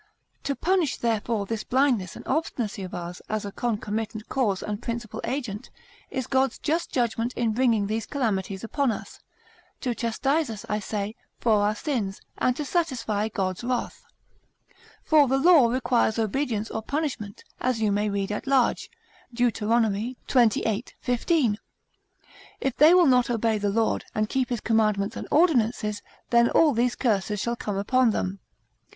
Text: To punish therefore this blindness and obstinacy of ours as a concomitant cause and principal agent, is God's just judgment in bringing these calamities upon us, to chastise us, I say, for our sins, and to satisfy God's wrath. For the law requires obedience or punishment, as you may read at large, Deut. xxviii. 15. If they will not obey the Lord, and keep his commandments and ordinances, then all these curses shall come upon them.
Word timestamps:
To 0.45 0.55
punish 0.55 0.97
therefore 0.97 1.45
this 1.45 1.63
blindness 1.63 2.15
and 2.15 2.25
obstinacy 2.27 2.81
of 2.81 2.95
ours 2.95 3.21
as 3.29 3.45
a 3.45 3.51
concomitant 3.51 4.27
cause 4.29 4.63
and 4.63 4.81
principal 4.81 5.21
agent, 5.23 5.69
is 6.09 6.25
God's 6.25 6.57
just 6.57 6.91
judgment 6.91 7.33
in 7.33 7.51
bringing 7.53 7.85
these 7.85 8.07
calamities 8.07 8.63
upon 8.63 8.91
us, 8.91 9.19
to 9.81 9.93
chastise 9.93 10.49
us, 10.49 10.65
I 10.67 10.79
say, 10.79 11.15
for 11.37 11.61
our 11.61 11.75
sins, 11.75 12.19
and 12.39 12.55
to 12.55 12.65
satisfy 12.65 13.27
God's 13.29 13.63
wrath. 13.63 14.03
For 15.03 15.27
the 15.27 15.37
law 15.37 15.67
requires 15.67 16.17
obedience 16.17 16.71
or 16.71 16.81
punishment, 16.81 17.43
as 17.59 17.79
you 17.79 17.91
may 17.91 18.09
read 18.09 18.31
at 18.31 18.47
large, 18.47 18.89
Deut. 19.31 19.57
xxviii. 19.57 20.87
15. 20.99 21.57
If 22.59 22.75
they 22.77 22.95
will 22.95 23.05
not 23.05 23.29
obey 23.29 23.59
the 23.59 23.69
Lord, 23.69 24.05
and 24.15 24.27
keep 24.27 24.49
his 24.49 24.61
commandments 24.61 25.15
and 25.15 25.27
ordinances, 25.29 26.01
then 26.31 26.49
all 26.49 26.73
these 26.73 26.95
curses 26.95 27.39
shall 27.39 27.55
come 27.55 27.77
upon 27.77 28.09
them. 28.09 28.39